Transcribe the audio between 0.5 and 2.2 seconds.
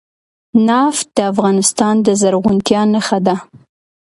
نفت د افغانستان د